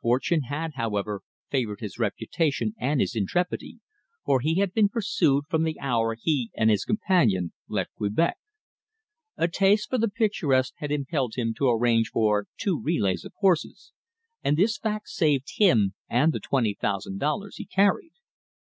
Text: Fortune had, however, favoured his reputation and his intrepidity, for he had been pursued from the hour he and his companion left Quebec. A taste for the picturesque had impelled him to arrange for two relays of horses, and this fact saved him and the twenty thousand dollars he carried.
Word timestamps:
Fortune 0.00 0.42
had, 0.42 0.74
however, 0.74 1.22
favoured 1.50 1.80
his 1.80 1.98
reputation 1.98 2.72
and 2.78 3.00
his 3.00 3.16
intrepidity, 3.16 3.80
for 4.24 4.38
he 4.38 4.60
had 4.60 4.72
been 4.72 4.88
pursued 4.88 5.44
from 5.48 5.64
the 5.64 5.76
hour 5.80 6.14
he 6.14 6.52
and 6.56 6.70
his 6.70 6.84
companion 6.84 7.52
left 7.66 7.92
Quebec. 7.96 8.36
A 9.36 9.48
taste 9.48 9.90
for 9.90 9.98
the 9.98 10.06
picturesque 10.06 10.74
had 10.76 10.92
impelled 10.92 11.34
him 11.34 11.52
to 11.54 11.68
arrange 11.68 12.10
for 12.10 12.46
two 12.56 12.80
relays 12.80 13.24
of 13.24 13.32
horses, 13.40 13.90
and 14.44 14.56
this 14.56 14.78
fact 14.78 15.08
saved 15.08 15.54
him 15.58 15.94
and 16.08 16.32
the 16.32 16.38
twenty 16.38 16.74
thousand 16.80 17.18
dollars 17.18 17.56
he 17.56 17.66
carried. 17.66 18.12